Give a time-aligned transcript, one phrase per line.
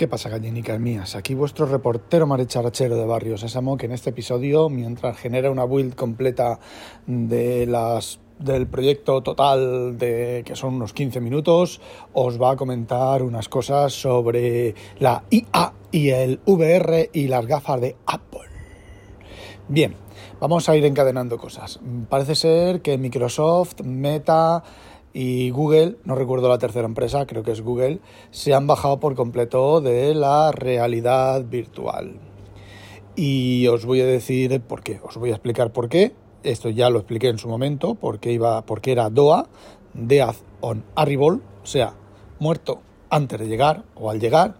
[0.00, 1.14] ¿Qué pasa, gallinicas mías?
[1.14, 5.94] Aquí vuestro reportero maricharachero de Barrio Sésamo, que en este episodio, mientras genera una build
[5.94, 6.58] completa
[7.06, 11.82] de las del proyecto total de que son unos 15 minutos,
[12.14, 17.82] os va a comentar unas cosas sobre la IA y el VR y las gafas
[17.82, 18.48] de Apple.
[19.68, 19.96] Bien,
[20.40, 21.78] vamos a ir encadenando cosas.
[22.08, 24.64] Parece ser que Microsoft, Meta,
[25.12, 28.00] y Google, no recuerdo la tercera empresa, creo que es Google,
[28.30, 32.18] se han bajado por completo de la realidad virtual.
[33.16, 36.12] Y os voy a decir por qué, os voy a explicar por qué.
[36.42, 39.46] Esto ya lo expliqué en su momento, porque, iba, porque era DOA,
[39.92, 41.94] Death on Arrival, o sea,
[42.38, 44.54] muerto antes de llegar o al llegar.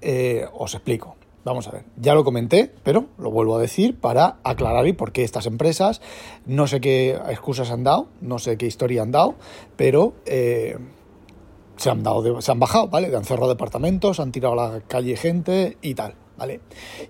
[0.00, 1.16] Eh, os explico.
[1.44, 5.12] Vamos a ver, ya lo comenté, pero lo vuelvo a decir para aclarar y por
[5.12, 6.00] qué estas empresas,
[6.46, 9.34] no sé qué excusas han dado, no sé qué historia han dado,
[9.76, 10.78] pero eh,
[11.76, 13.14] se, han dado se han bajado, ¿vale?
[13.14, 16.14] Han cerrado departamentos, han tirado a la calle gente y tal.
[16.36, 16.60] ¿Vale?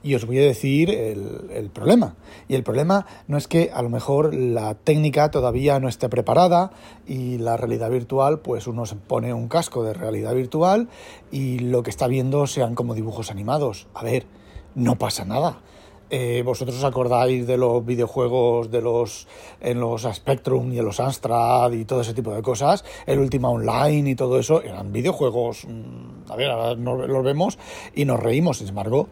[0.03, 2.15] Y os voy a decir el, el, problema.
[2.47, 6.73] Y el problema no es que a lo mejor la técnica todavía no esté preparada
[7.07, 10.89] y la realidad virtual, pues uno se pone un casco de realidad virtual
[11.31, 13.87] y lo que está viendo sean como dibujos animados.
[13.95, 14.27] A ver,
[14.75, 15.61] no pasa nada.
[16.17, 19.27] Eh, vosotros os acordáis de los videojuegos de los
[19.61, 23.51] en los Spectrum y en los Amstrad y todo ese tipo de cosas, el Ultima
[23.51, 27.59] Online y todo eso, eran videojuegos, mm, a ver, ahora los vemos
[27.97, 29.09] y nos reímos, sin embargo,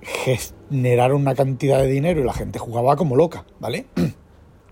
[0.00, 3.84] generaron una cantidad de dinero y la gente jugaba como loca, ¿vale?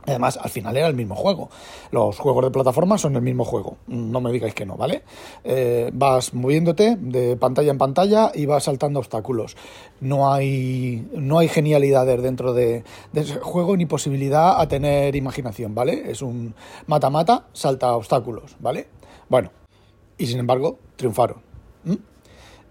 [0.08, 1.50] Además, al final era el mismo juego.
[1.90, 3.76] Los juegos de plataforma son el mismo juego.
[3.86, 5.02] No me digáis que no, ¿vale?
[5.44, 9.56] Eh, vas moviéndote de pantalla en pantalla y vas saltando obstáculos.
[10.00, 16.10] No hay, no hay genialidades dentro de, ese juego ni posibilidad a tener imaginación, ¿vale?
[16.10, 16.54] Es un
[16.86, 18.88] mata-mata, salta obstáculos, ¿vale?
[19.28, 19.50] Bueno,
[20.16, 21.48] y sin embargo, triunfaron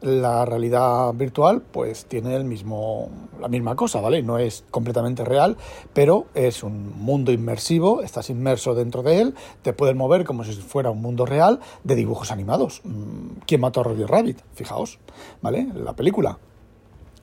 [0.01, 3.09] la realidad virtual pues tiene el mismo,
[3.39, 4.21] la misma cosa, ¿vale?
[4.21, 5.57] No es completamente real,
[5.93, 10.53] pero es un mundo inmersivo, estás inmerso dentro de él, te puedes mover como si
[10.53, 12.81] fuera un mundo real de dibujos animados.
[12.83, 14.39] Mm, ¿Quién mató a Roger Rabbit?
[14.53, 14.99] Fijaos,
[15.41, 15.67] ¿vale?
[15.73, 16.37] La película.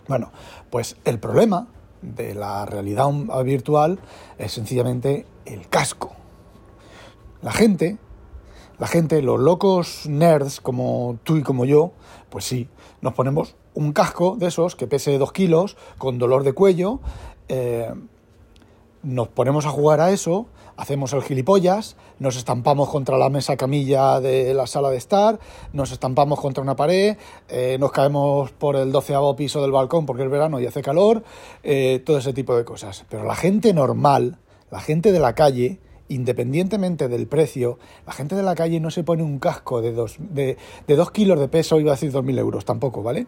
[0.08, 0.30] Bueno,
[0.70, 1.68] pues el problema
[2.02, 3.08] de la realidad
[3.44, 3.98] virtual
[4.36, 6.12] es sencillamente el casco.
[7.40, 7.98] La gente
[8.78, 11.92] la gente, los locos nerds como tú y como yo,
[12.30, 12.68] pues sí,
[13.00, 17.00] nos ponemos un casco de esos que pese dos kilos, con dolor de cuello,
[17.48, 17.92] eh,
[19.02, 20.46] nos ponemos a jugar a eso,
[20.76, 25.38] hacemos el gilipollas, nos estampamos contra la mesa camilla de la sala de estar,
[25.72, 27.16] nos estampamos contra una pared,
[27.48, 31.22] eh, nos caemos por el doceavo piso del balcón porque es verano y hace calor,
[31.62, 33.04] eh, todo ese tipo de cosas.
[33.08, 34.38] Pero la gente normal,
[34.70, 39.04] la gente de la calle, independientemente del precio, la gente de la calle no se
[39.04, 40.56] pone un casco de dos, de,
[40.86, 43.26] dos kilos de peso, iba a decir dos mil euros tampoco, ¿vale?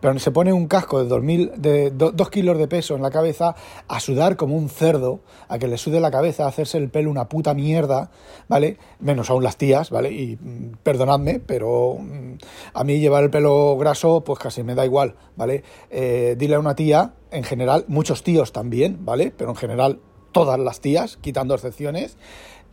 [0.00, 3.10] Pero se pone un casco de dos, mil, de dos kilos de peso en la
[3.10, 3.56] cabeza
[3.88, 7.10] a sudar como un cerdo, a que le sude la cabeza, a hacerse el pelo
[7.10, 8.10] una puta mierda,
[8.48, 8.78] ¿vale?
[9.00, 10.12] Menos aún las tías, ¿vale?
[10.12, 12.34] Y mm, perdonadme, pero mm,
[12.74, 15.64] a mí llevar el pelo graso, pues casi me da igual, ¿vale?
[15.90, 19.32] Eh, dile a una tía, en general, muchos tíos también, ¿vale?
[19.36, 20.00] Pero en general
[20.32, 22.16] todas las tías, quitando excepciones.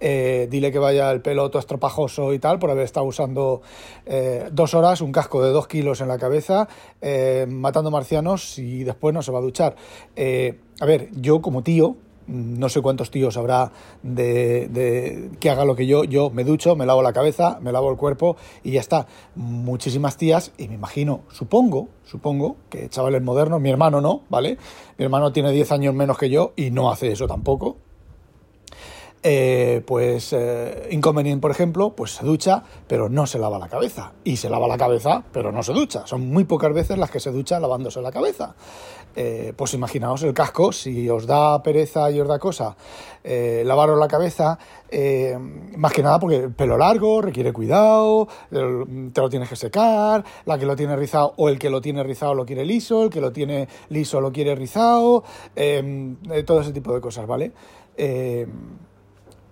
[0.01, 3.61] Eh, dile que vaya el pelo todo estropajoso y tal por haber estado usando
[4.05, 6.69] eh, dos horas un casco de dos kilos en la cabeza
[7.01, 9.75] eh, matando marcianos y después no se va a duchar.
[10.15, 11.97] a ver, yo como tío,
[12.29, 13.71] no sé cuántos tíos habrá
[14.03, 17.89] de, que haga lo que yo, yo me ducho, me lavo la cabeza, me lavo
[17.89, 19.07] el cuerpo y ya está.
[19.35, 24.57] Muchísimas tías, y me imagino, supongo, supongo que chavales modernos, mi hermano no, ¿vale?
[24.97, 27.77] Mi hermano tiene 10 años menos que yo y no hace eso tampoco,
[29.21, 34.13] eh, pues eh, inconveniente, por ejemplo, pues se ducha, pero no se lava la cabeza.
[34.23, 36.07] Y se lava la cabeza, pero no se ducha.
[36.07, 38.55] Son muy pocas veces las que se ducha lavándose la cabeza.
[39.17, 42.77] Eh, pues imaginaos el casco, si os da pereza y os da cosa
[43.21, 44.57] lavaros la cabeza,
[45.77, 50.57] más que nada porque el pelo largo requiere cuidado, te lo tienes que secar, la
[50.57, 53.21] que lo tiene rizado o el que lo tiene rizado lo quiere liso, el que
[53.21, 55.23] lo tiene liso lo quiere rizado,
[56.45, 57.51] todo ese tipo de cosas, ¿vale?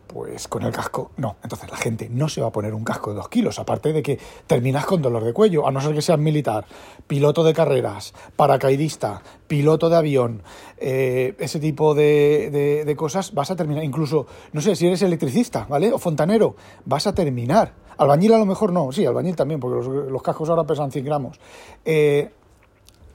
[0.08, 1.36] Pues con el casco no.
[1.44, 4.02] Entonces la gente no se va a poner un casco de dos kilos, aparte de
[4.02, 6.66] que terminas con dolor de cuello, a no ser que seas militar,
[7.06, 10.44] piloto de carreras, paracaidista, piloto de avión,
[10.78, 15.66] eh, ese tipo de, de, cosas, vas a terminar, incluso, no sé, si eres electricista,
[15.70, 15.92] ¿vale?
[15.92, 16.56] O fontanero,
[16.86, 17.74] vas a terminar.
[17.98, 21.40] Albañil a lo mejor no, sí, albañil también, porque los, cascos ahora pesan 100 gramos.
[21.84, 22.32] Eh,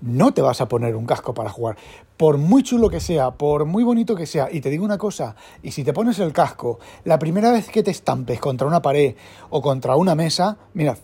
[0.02, 1.76] no te vas a poner un casco para jugar.
[2.16, 5.34] Por muy chulo que sea, por muy bonito que sea, y te digo una cosa,
[5.62, 9.14] y si te pones el casco, la primera vez que te estampes contra una pared
[9.50, 10.96] o contra una mesa, mira,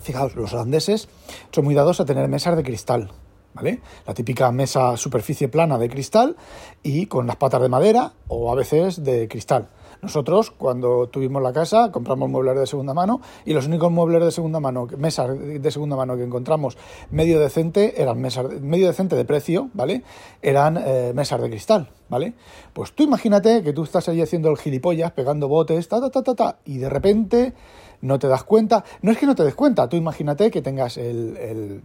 [0.00, 1.08] Fijaos, los holandeses
[1.50, 3.10] son muy dados a tener mesas de cristal,
[3.52, 3.80] ¿vale?
[4.06, 6.36] La típica mesa superficie plana de cristal
[6.82, 9.68] y con las patas de madera o a veces de cristal.
[10.00, 14.30] Nosotros, cuando tuvimos la casa, compramos muebles de segunda mano y los únicos muebles de
[14.30, 16.78] segunda mano, mesas de segunda mano que encontramos
[17.10, 20.02] medio decente, eran mesas, medio decente de precio, ¿vale?
[20.40, 22.34] Eran eh, mesas de cristal, ¿vale?
[22.72, 26.22] Pues tú imagínate que tú estás ahí haciendo el gilipollas, pegando botes, ta, ta, ta,
[26.22, 27.54] ta, ta, y de repente
[28.00, 28.84] no te das cuenta.
[29.02, 31.82] No es que no te des cuenta, tú imagínate que tengas el el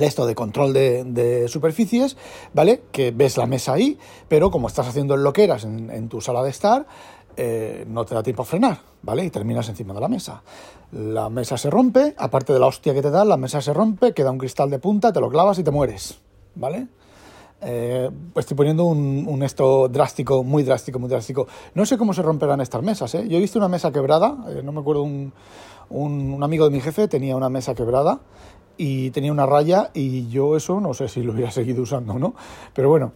[0.00, 2.16] esto de control de, superficies,
[2.54, 2.82] ¿vale?
[2.92, 3.98] Que ves la mesa ahí,
[4.28, 6.86] pero como estás haciendo el loqueras en, en tu sala de estar,
[7.36, 9.24] eh, no te da tiempo a frenar, ¿vale?
[9.24, 10.42] Y terminas encima de la mesa.
[10.92, 14.12] La mesa se rompe, aparte de la hostia que te da, la mesa se rompe,
[14.12, 16.20] queda un cristal de punta, te lo clavas y te mueres,
[16.54, 16.88] ¿vale?
[17.62, 21.46] Eh, estoy poniendo un, esto drástico, muy drástico, muy drástico.
[21.74, 23.26] No sé cómo se romperán estas mesas, ¿eh?
[23.28, 25.32] Yo he visto una mesa quebrada, eh, no me acuerdo, un,
[26.42, 28.20] amigo de mi jefe tenía una mesa quebrada
[28.84, 32.34] y tenía una raya y yo eso no sé si lo hubiera seguido usando no.
[32.74, 33.12] Pero bueno,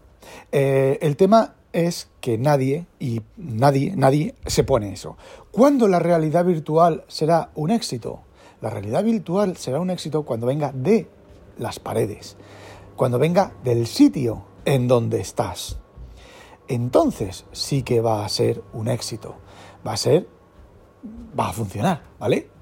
[0.53, 5.17] eh, el tema es que nadie, y nadie, nadie se pone eso.
[5.51, 8.21] ¿Cuándo la realidad virtual será un éxito?
[8.61, 11.09] La realidad virtual será un éxito cuando venga de
[11.59, 12.37] las paredes,
[12.95, 15.81] cuando venga del sitio en donde estás.
[16.69, 19.35] Entonces sí que va a ser un éxito.
[19.85, 20.29] Va a ser,
[21.37, 22.56] va a funcionar, ¿vale?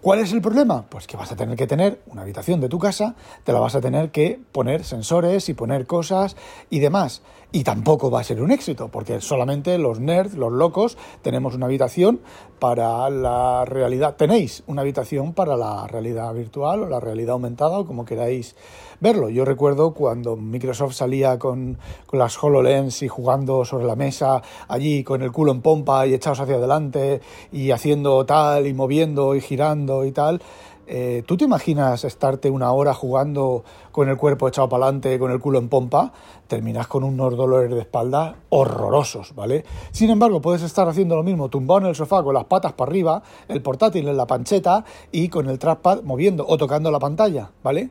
[0.00, 0.86] ¿Cuál es el problema?
[0.88, 3.74] Pues que vas a tener que tener una habitación de tu casa, te la vas
[3.74, 6.36] a tener que poner sensores y poner cosas
[6.70, 7.20] y demás.
[7.52, 11.66] Y tampoco va a ser un éxito, porque solamente los nerds, los locos, tenemos una
[11.66, 12.20] habitación
[12.60, 14.14] para la realidad.
[14.14, 18.54] Tenéis una habitación para la realidad virtual o la realidad aumentada o como queráis
[19.00, 19.30] verlo.
[19.30, 21.78] Yo recuerdo cuando Microsoft salía con,
[22.12, 26.40] las HoloLens y jugando sobre la mesa allí con el culo en pompa y echados
[26.40, 27.20] hacia adelante
[27.50, 30.40] y haciendo tal y moviendo y girando y tal.
[30.86, 35.30] Eh, ¿Tú te imaginas estarte una hora jugando con el cuerpo echado para adelante, con
[35.30, 36.12] el culo en pompa?
[36.48, 39.64] Terminas con unos dolores de espalda horrorosos, ¿vale?
[39.92, 42.90] Sin embargo, puedes estar haciendo lo mismo, tumbado en el sofá con las patas para
[42.90, 47.50] arriba, el portátil en la pancheta y con el trackpad moviendo o tocando la pantalla,
[47.62, 47.90] ¿vale?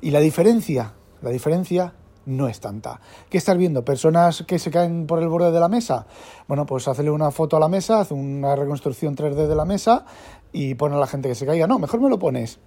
[0.00, 1.94] Y la diferencia, la diferencia
[2.30, 3.00] no es tanta.
[3.28, 3.84] ¿Qué estás viendo?
[3.84, 6.06] ¿Personas que se caen por el borde de la mesa?
[6.48, 10.04] Bueno, pues hazle una foto a la mesa, haz una reconstrucción 3D de la mesa
[10.52, 11.66] y pon a la gente que se caiga.
[11.66, 12.58] No, mejor me lo pones.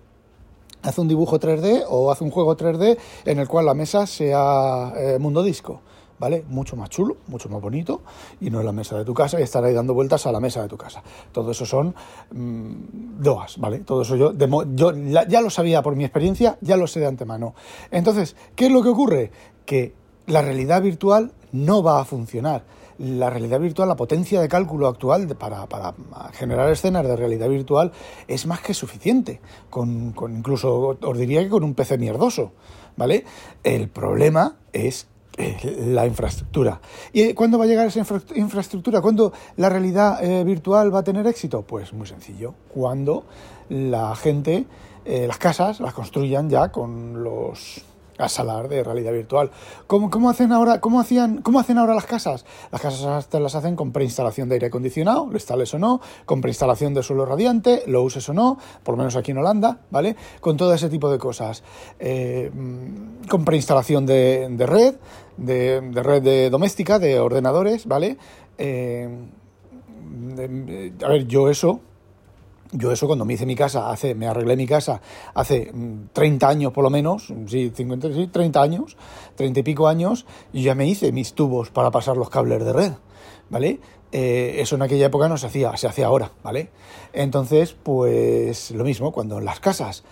[0.83, 4.93] Haz un dibujo 3D o haz un juego 3D en el cual la mesa sea
[4.97, 5.81] eh, mundo disco.
[6.23, 6.45] ¿vale?
[6.47, 8.01] Mucho más chulo, mucho más bonito,
[8.39, 10.39] y no en la mesa de tu casa y estar ahí dando vueltas a la
[10.39, 11.03] mesa de tu casa.
[11.33, 11.93] Todo eso son
[12.31, 13.79] mmm, doas, ¿vale?
[13.79, 14.31] Todo eso yo,
[14.73, 14.93] yo
[15.27, 17.55] ya lo sabía por mi experiencia, ya lo sé de antemano.
[17.91, 19.31] Entonces, ¿qué es lo que ocurre?
[19.65, 19.93] Que
[20.27, 22.63] la realidad virtual no va a funcionar.
[22.99, 25.93] La realidad virtual, la potencia de cálculo actual para, para,
[26.33, 27.91] generar escenas de realidad virtual
[28.27, 29.41] es más que suficiente.
[29.69, 32.51] Con, con, incluso os diría que con un PC mierdoso.
[32.95, 33.25] ¿Vale?
[33.63, 35.07] El problema es
[35.37, 36.79] la infraestructura.
[37.11, 38.05] ¿Y cuándo va a llegar esa
[38.35, 39.01] infraestructura?
[39.01, 41.63] ¿Cuándo la realidad eh, virtual va a tener éxito?
[41.63, 43.25] Pues muy sencillo, cuando
[43.69, 44.65] la gente,
[45.05, 47.83] eh, las casas, las construyan ya con los
[48.17, 49.51] a salar de realidad virtual.
[49.87, 52.45] ¿Cómo, ¿Cómo, hacen ahora, cómo, hacían, ¿Cómo hacen ahora las casas?
[52.71, 56.93] Las casas las hacen con preinstalación de aire acondicionado, lo instales o no, con preinstalación
[56.93, 60.15] de suelo radiante, lo uses o no, por lo menos aquí en Holanda, ¿vale?
[60.39, 61.63] Con todo ese tipo de cosas.
[61.99, 64.95] Eh, mm, con preinstalación de, de red,
[65.37, 68.17] de, de, red de doméstica, de ordenadores, ¿vale?
[68.57, 69.09] Eh,
[71.03, 71.81] a ver, yo eso
[72.73, 75.01] yo eso cuando me hice mi casa, hace, me arreglé mi casa
[75.33, 75.71] hace
[76.13, 78.97] 30 mm, años por lo menos, sí, 50, sí, 30 años,
[79.35, 82.73] 30 y pico años, y ya me hice mis tubos para pasar los cables de
[82.73, 82.91] red,
[83.49, 83.79] ¿vale?
[84.15, 86.69] Eh, eso en aquella época no se hacía, se hace ahora, ¿vale?
[87.13, 90.03] Entonces, pues lo mismo, cuando las casas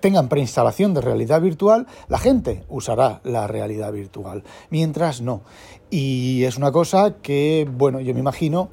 [0.00, 5.40] tengan preinstalación de realidad virtual, la gente usará la realidad virtual, mientras no.
[5.88, 8.68] Y es una cosa que, bueno, yo me imagino,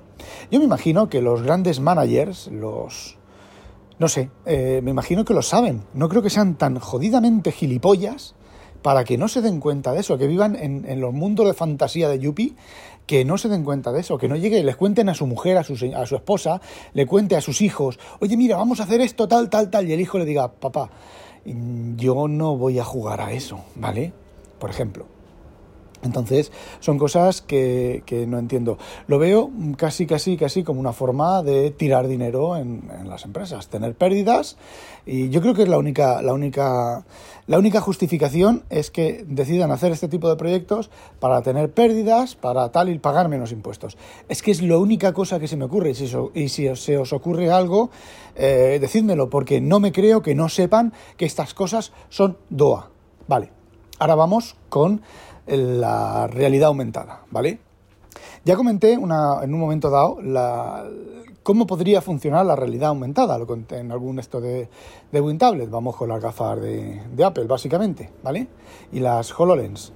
[0.51, 3.16] yo me imagino que los grandes managers, los
[3.99, 5.83] no sé, eh, me imagino que lo saben.
[5.93, 8.35] No creo que sean tan jodidamente gilipollas
[8.81, 12.07] para que no se den cuenta de eso, que vivan en, los mundos de fantasía
[12.07, 12.55] de Yuppie,
[13.05, 15.25] que no se den cuenta de eso, que no llegue y les cuenten a su
[15.25, 16.61] mujer, a su, a su esposa,
[16.93, 19.93] le cuente a sus hijos, oye, mira, vamos a hacer esto, tal, tal, tal, y
[19.93, 20.89] el hijo le diga, papá,
[21.95, 24.13] yo no voy a jugar a eso, ¿vale?
[24.59, 25.16] Por ejemplo.
[26.07, 28.77] Entonces, son cosas que, que, no entiendo.
[29.07, 33.93] Lo veo casi, casi, casi como una forma de tirar dinero en, las empresas, tener
[33.93, 34.57] pérdidas.
[35.05, 37.05] Y yo creo que es la única, la única,
[37.45, 42.71] la única justificación es que decidan hacer este tipo de proyectos para tener pérdidas, para
[42.71, 43.97] tal y pagar menos impuestos.
[44.27, 45.91] Es que es la única cosa que se me ocurre.
[45.91, 47.89] Y si, y si se os ocurre algo,
[48.35, 52.89] eh, decídmelo, porque no me creo que no sepan que estas cosas son DOA.
[53.27, 53.51] Vale.
[53.99, 55.01] Ahora vamos con
[55.47, 57.59] la realidad aumentada, ¿vale?
[58.43, 60.17] Ya comenté una, en un momento dado
[61.43, 63.37] cómo podría funcionar la realidad aumentada.
[63.37, 64.69] Lo conté en algún esto de,
[65.11, 65.69] de WinTablet.
[65.69, 68.47] Vamos con las gafas de, de, Apple, básicamente, ¿vale?
[68.91, 69.93] Y las HoloLens.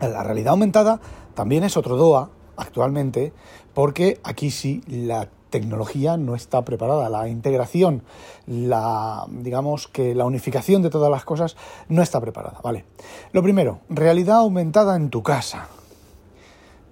[0.00, 0.98] La realidad aumentada
[1.34, 3.34] también es otro DOA actualmente,
[3.74, 8.02] porque aquí sí la tecnología no está preparada, la integración,
[8.48, 11.56] la digamos que la unificación de todas las cosas
[11.88, 12.84] no está preparada, ¿vale?
[13.30, 15.68] Lo primero, realidad aumentada en tu casa.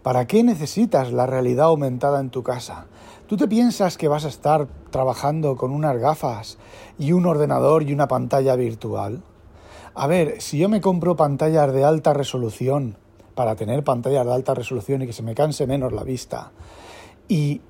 [0.05, 2.87] ¿Para qué necesitas la realidad aumentada en tu casa?
[3.27, 6.59] ¿Tú te piensas que vas a estar trabajando con unas gafas
[6.99, 9.23] y un ordenador y una pantalla virtual?
[9.95, 12.97] A ver, si yo me compro pantallas de alta resolución
[13.35, 16.53] para tener pantallas de alta resolución y que se me canse menos la vista,
[17.29, 17.61] y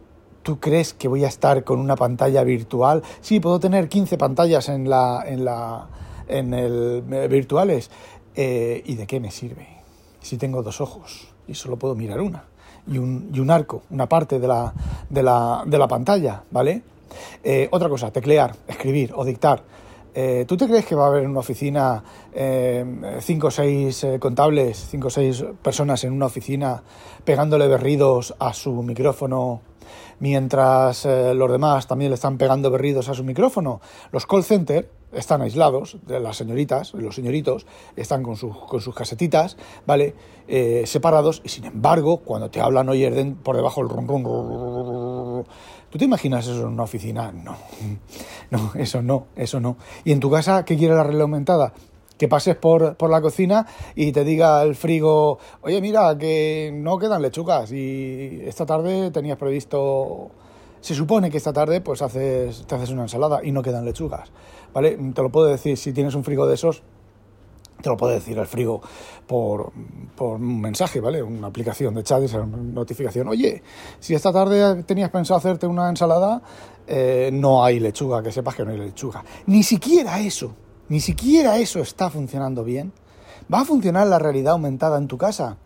[0.42, 3.02] ¿Tú crees que voy a estar con una pantalla virtual?
[3.20, 5.86] Sí, puedo tener 15 pantallas en la, en la,
[6.28, 7.90] en el eh, virtuales.
[8.34, 9.68] Eh, ¿Y de qué me sirve?
[10.20, 12.44] Si tengo dos ojos y solo puedo mirar una
[12.86, 14.72] y un, y un arco, una parte de la,
[15.10, 16.82] de la, de la pantalla, ¿vale?
[17.44, 19.62] Eh, otra cosa, teclear, escribir o dictar.
[20.46, 22.02] ¿Tú te crees que va a haber en una oficina
[22.34, 22.84] eh,
[23.20, 26.82] cinco o seis contables, cinco o seis personas en una oficina
[27.24, 29.62] pegándole berridos a su micrófono
[30.20, 33.80] mientras eh, los demás también le están pegando berridos a su micrófono.
[34.12, 39.56] Los call center están aislados, las señoritas, los señoritos están con, sus, con sus casetitas,
[39.86, 40.14] ¿vale?
[40.46, 43.12] Eh, separados y sin embargo, cuando te hablan oyes
[43.42, 45.44] por debajo el rum, rum, rum,
[45.90, 47.32] ¿Tú te imaginas eso en una oficina?
[47.32, 47.56] No,
[48.50, 49.76] no, eso no, eso no.
[50.04, 51.72] ¿Y en tu casa qué quiere la realidad aumentada?
[52.20, 56.98] Que pases por, por, la cocina y te diga el frigo, oye, mira, que no
[56.98, 60.28] quedan lechugas y esta tarde tenías previsto,
[60.82, 64.30] se supone que esta tarde pues haces, te haces una ensalada y no quedan lechugas,
[64.74, 64.98] ¿vale?
[65.14, 66.82] Te lo puedo decir, si tienes un frigo de esos,
[67.80, 68.82] te lo puede decir el frigo
[69.26, 69.72] por,
[70.14, 71.22] por un mensaje, ¿vale?
[71.22, 73.28] Una aplicación de chat, esa notificación.
[73.28, 73.62] Oye,
[73.98, 76.42] si esta tarde tenías pensado hacerte una ensalada,
[76.86, 79.24] eh, no hay lechuga, que sepas que no hay lechuga.
[79.46, 80.54] Ni siquiera eso
[80.90, 82.92] ni siquiera eso está funcionando bien.
[83.52, 85.56] ¿Va a funcionar la realidad aumentada en tu casa?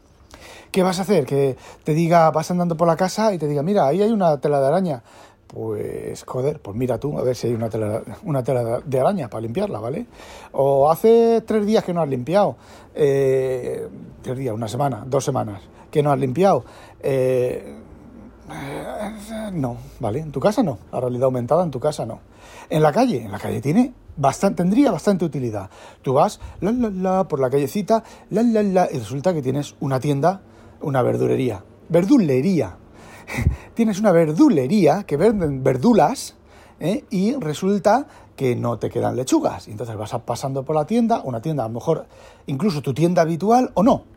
[0.71, 1.25] ¿Qué vas a hacer?
[1.25, 4.39] Que te diga, vas andando por la casa y te diga, mira, ahí hay una
[4.39, 5.03] tela de araña.
[5.47, 9.29] Pues, joder, pues mira tú, a ver si hay una tela, una tela de araña
[9.29, 10.07] para limpiarla, ¿vale?
[10.53, 12.57] O hace tres días que no has limpiado,
[12.95, 13.89] eh,
[14.23, 16.65] tres días, una semana, dos semanas, que no has limpiado.
[17.01, 17.77] Eh,
[18.51, 20.21] eh, no, ¿vale?
[20.21, 22.34] En tu casa no, la realidad aumentada en tu casa no.
[22.71, 25.71] En la calle, en la calle tiene bastante, tendría bastante utilidad.
[26.03, 29.75] Tú vas la, la, la, por la callecita, la, la, la, y resulta que tienes
[29.81, 30.43] una tienda,
[30.81, 31.65] una verdulería.
[31.89, 32.77] Verdulería.
[33.75, 36.37] tienes una verdulería que venden verdulas
[36.81, 37.05] ¿eh?
[37.11, 38.07] y resulta
[38.37, 39.69] que no te quedan lechugas.
[39.69, 42.07] Y entonces vas pasando por la tienda, una tienda a lo mejor
[42.47, 44.14] incluso tu tienda habitual o no.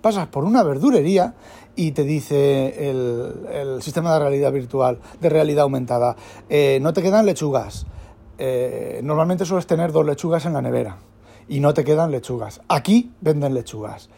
[0.00, 1.34] Pasas por una verdulería
[1.76, 6.16] y te dice el, el sistema de realidad virtual, de realidad aumentada,
[6.48, 7.86] eh, no te quedan lechugas.
[8.38, 10.96] Eh, normalmente sueles tener dos lechugas en la nevera
[11.48, 12.60] y no te quedan lechugas.
[12.68, 14.08] Aquí venden lechugas.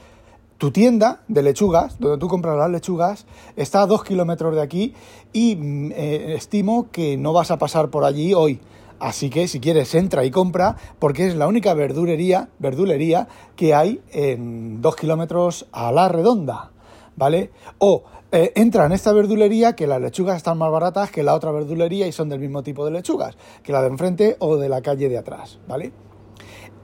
[0.58, 4.94] Tu tienda de lechugas, donde tú compras las lechugas, está a dos kilómetros de aquí
[5.32, 8.60] y mm, eh, estimo que no vas a pasar por allí hoy.
[9.02, 14.00] Así que si quieres entra y compra porque es la única verdulería, verdulería que hay
[14.12, 16.70] en dos kilómetros a la redonda,
[17.16, 17.50] ¿vale?
[17.78, 21.50] O eh, entra en esta verdulería que las lechugas están más baratas que la otra
[21.50, 24.82] verdulería y son del mismo tipo de lechugas, que la de enfrente o de la
[24.82, 25.92] calle de atrás, ¿vale?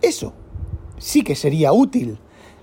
[0.02, 0.32] Eso
[0.98, 2.18] sí que sería útil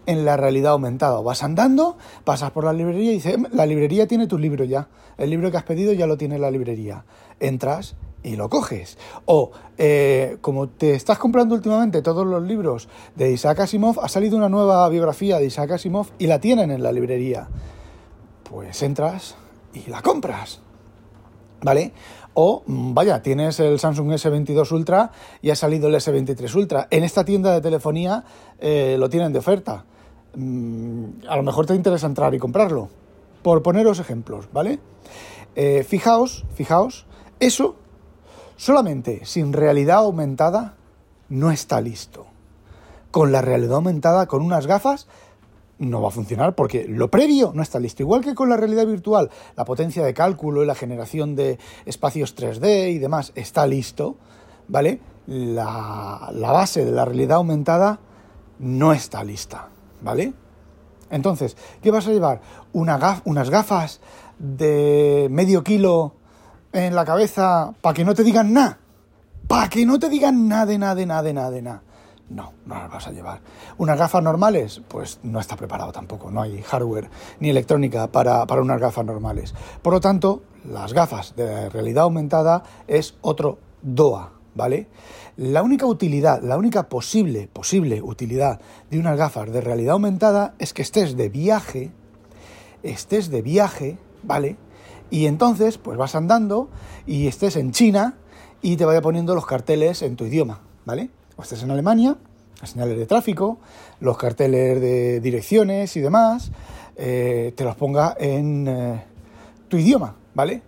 [0.06, 1.22] en la realidad aumentada.
[1.22, 4.90] Vas andando, pasas por la librería y dices, em, la librería tiene tu libro ya.
[5.18, 7.06] El libro que has pedido ya lo tiene la librería.
[7.40, 7.96] Entras
[8.26, 8.98] y lo coges.
[9.26, 14.36] O, eh, como te estás comprando últimamente todos los libros de Isaac Asimov, ha salido
[14.36, 17.48] una nueva biografía de Isaac Asimov y la tienen en la librería
[18.50, 19.36] pues entras
[19.74, 20.60] y la compras.
[21.62, 21.94] ¿Vale?
[22.34, 26.88] O, mm, vaya, tienes el Samsung S22 Ultra y ha salido el S23 Ultra.
[26.92, 28.24] En esta tienda de telefonía
[28.60, 29.86] eh, lo tienen de oferta.
[30.36, 32.90] Mm, a lo mejor te interesa entrar y comprarlo.
[33.42, 34.80] Por poneros ejemplos, ¿vale?
[35.56, 37.06] Eh, fijaos, fijaos,
[37.40, 37.76] eso
[38.58, 40.76] solamente sin realidad aumentada
[41.30, 42.28] no está listo.
[43.12, 45.08] Con la realidad aumentada, con unas gafas,
[45.78, 48.04] no va a funcionar porque lo previo no está listo.
[48.04, 52.36] Igual que con la realidad virtual, la potencia de cálculo y la generación de espacios
[52.36, 54.16] 3D y demás está listo,
[54.68, 55.00] ¿vale?
[55.28, 58.00] La, base de la realidad aumentada
[58.60, 59.70] no está lista,
[60.02, 60.34] ¿vale?
[61.10, 62.42] Entonces, ¿qué vas a llevar?
[62.74, 64.02] unas gafas
[64.40, 66.14] de medio kilo
[66.76, 68.80] en la cabeza para que no te digan nada.
[69.48, 71.84] Para que no te digan nada de nada de nada de nada de nada.
[72.30, 73.42] No, no las vas a llevar.
[73.78, 74.82] ¿Unas gafas normales?
[74.88, 76.32] Pues no está preparado tampoco.
[76.32, 79.54] No hay hardware ni electrónica para, para unas gafas normales.
[79.82, 84.88] Por lo tanto, las gafas de realidad aumentada es otro DOA, ¿vale?
[85.38, 90.74] La única utilidad, la única posible, posible utilidad de unas gafas de realidad aumentada es
[90.74, 91.92] que estés de viaje,
[92.82, 94.58] estés de viaje, ¿vale?
[95.10, 96.70] Y entonces, pues vas andando
[97.06, 98.16] y estés en China
[98.62, 101.10] y te vaya poniendo los carteles en tu idioma, ¿vale?
[101.38, 102.16] o estés en Alemania,
[102.62, 103.60] las señales de tráfico,
[104.00, 106.52] los carteles de direcciones y demás,
[106.96, 109.04] eh, te los ponga en eh,
[109.68, 110.62] tu idioma, ¿vale?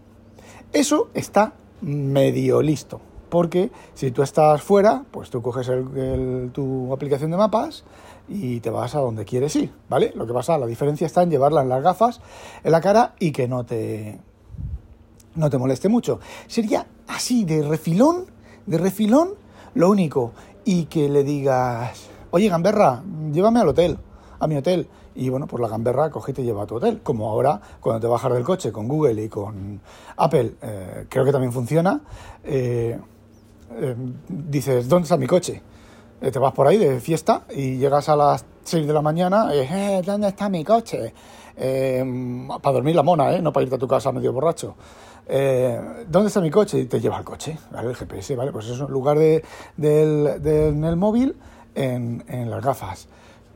[0.74, 5.70] Eso está medio listo, porque si tú estás fuera, pues tú coges
[6.54, 7.84] tu aplicación de mapas
[8.28, 10.12] y te vas a donde quieres ir, ¿vale?
[10.16, 12.22] Lo que pasa, la diferencia está en llevarla en las gafas
[12.64, 14.20] en la cara y que no te
[15.36, 16.20] no te moleste mucho.
[16.48, 18.26] Sería así de refilón,
[18.66, 19.36] de refilón,
[19.76, 20.34] lo único
[20.66, 23.98] y que le digas, oye, gamberra, llévame al hotel,
[24.40, 24.88] a mi hotel.
[25.16, 27.02] Y bueno, pues la gamberra coge y te lleva a tu hotel.
[27.02, 29.82] Como ahora, cuando te bajas del coche con Google y con
[30.18, 32.02] Apple, eh, creo que también funciona,
[32.44, 33.00] eh,
[33.72, 33.96] eh,
[34.28, 35.62] dices, ¿dónde está mi coche?
[36.20, 40.02] te vas por ahí de fiesta y llegas a las 6 de la mañana, eh,
[40.04, 41.14] ¿dónde está mi coche?
[41.58, 43.42] para dormir la mona, ¿eh?
[43.42, 44.76] no para irte a tu casa medio borracho.
[45.30, 46.80] Eh, ¿dónde está mi coche?
[46.80, 47.90] Y te lleva el coche, ¿vale?
[47.90, 48.52] El GPS, ¿vale?
[48.52, 49.44] Pues eso, en lugar de,
[49.76, 51.36] del, móvil,
[51.76, 53.08] en, en, las gafas.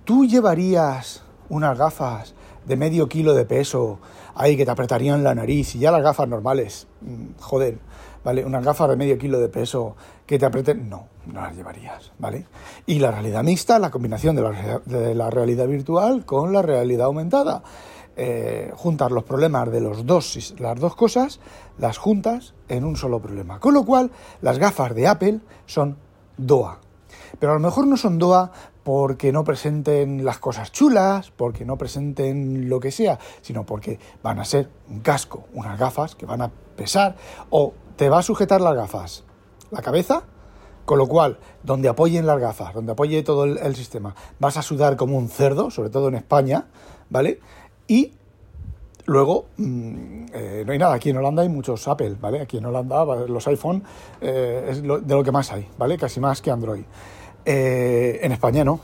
[0.03, 2.34] ¿Tú llevarías unas gafas
[2.65, 4.00] de medio kilo de peso
[4.36, 6.88] ahí que te apretarían la nariz y ya las gafas normales?
[7.01, 7.80] Mm, joder,
[8.23, 8.45] ¿vale?
[8.45, 12.45] Unas gafas de medio kilo de peso que te aprieten, no, no las llevarías, ¿vale?
[12.85, 17.63] Y la realidad mixta, la combinación de la, realidad virtual con la realidad aumentada.
[18.17, 21.39] Eh, juntar los problemas de los dos, las dos cosas,
[21.77, 23.59] las juntas en un solo problema.
[23.59, 24.11] Con lo cual,
[24.41, 25.97] las gafas de Apple son
[26.37, 26.79] DOA.
[27.39, 28.51] Pero a lo mejor no son DOA
[28.83, 34.39] porque no presenten las cosas chulas, porque no presenten lo que sea, sino porque van
[34.39, 37.15] a ser un casco, unas gafas que van a pesar,
[37.49, 39.23] o te va a sujetar las gafas
[39.71, 40.23] la cabeza,
[40.86, 44.97] con lo cual, donde apoyen las gafas, donde apoye todo el, sistema, vas a sudar
[44.97, 46.67] como un cerdo, sobre todo en España,
[47.10, 47.39] ¿vale?
[47.88, 48.13] Y
[49.05, 50.93] Luego, mm, eh, no hay nada.
[50.95, 52.41] Aquí en Holanda hay muchos Apple, ¿vale?
[52.41, 53.83] Aquí en Holanda los iPhone
[54.21, 55.97] eh, es de lo que más hay, ¿vale?
[55.97, 56.83] Casi más que Android.
[57.45, 58.79] Eh, en España no.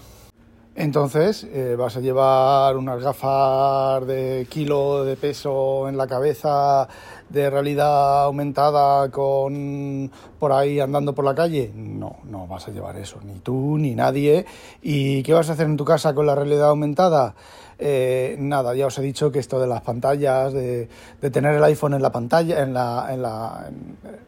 [0.80, 6.88] Entonces vas a llevar unas gafas de kilo de peso en la cabeza
[7.30, 11.72] de realidad aumentada con por ahí andando por la calle.
[11.76, 14.46] No, no vas a llevar eso, ni tú ni nadie.
[14.82, 17.34] ¿Y qué vas a hacer en tu casa con la realidad aumentada?
[17.80, 20.90] Eh, nada, ya os he dicho que esto de las pantallas, de,
[21.32, 23.70] tener el iPhone en la pantalla, en, la, en, la,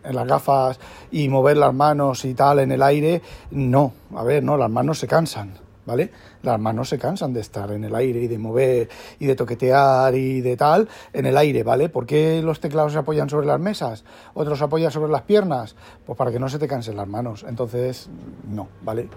[0.04, 0.80] en, las gafas
[1.12, 5.00] y mover las manos y tal en el aire, no, a ver, no, las manos
[5.00, 5.69] se cansan.
[5.90, 6.12] ¿Vale?
[6.44, 10.14] Las manos se cansan de estar en el aire y de mover y de toquetear
[10.14, 11.90] y de tal en el aire, ¿vale?
[11.90, 14.04] ¿Por qué los teclados se apoyan sobre las mesas?
[14.36, 15.76] Otros se apoyan sobre las piernas?
[16.06, 17.44] Pues para que no se te cansen las manos.
[17.50, 18.08] Entonces,
[18.48, 19.10] no, ¿vale?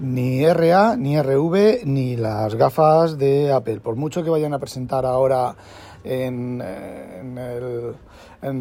[0.00, 3.78] ni RA, ni RV, ni las gafas de Apple.
[3.78, 5.54] Por mucho que vayan a presentar ahora
[6.02, 7.36] en, en,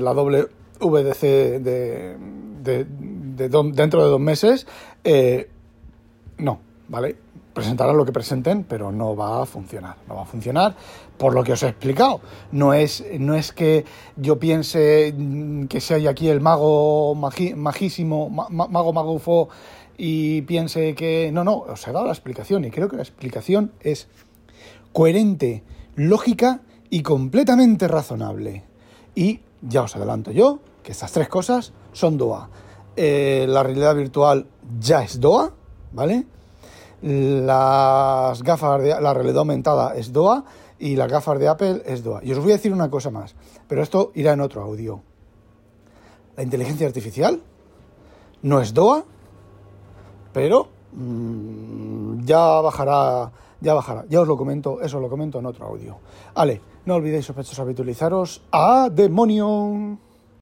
[0.04, 2.18] la WDC de,
[2.62, 2.86] de,
[3.74, 4.68] dentro de dos meses,
[5.04, 5.50] eh,
[6.38, 7.16] no, ¿vale?
[7.54, 9.98] Presentarán lo que presenten, pero no va a funcionar.
[10.08, 10.76] No va a funcionar
[11.18, 12.22] por lo que os he explicado.
[12.52, 15.14] No es, no es que yo piense
[15.70, 19.50] que si hay aquí el mago magísimo, mago magufo
[19.98, 23.72] y piense que no, no, os he dado la explicación y creo que la explicación
[23.82, 24.08] es
[24.94, 25.64] coherente,
[25.96, 28.64] lógica y completamente razonable.
[29.14, 32.50] Y ya os adelanto yo que estas tres cosas son DOA.
[32.96, 34.48] Eh, la realidad virtual
[34.80, 35.54] ya es DOA,
[35.92, 36.26] ¿vale?
[37.02, 40.44] Las gafas de la realidad aumentada es DOA
[40.80, 42.24] y las gafas de Apple es DOA.
[42.24, 43.36] Y os voy a decir una cosa más,
[43.68, 45.02] pero esto irá en otro audio.
[46.36, 47.42] La inteligencia artificial
[48.44, 49.06] no es DOA
[50.34, 54.06] pero mm, ya bajará, ya bajará.
[54.10, 55.98] Ya os lo comento, eso lo comento en otro audio.
[56.34, 58.42] Vale, no olvidéis sospechosos habitualizaros.
[58.52, 59.98] ¡A demonio!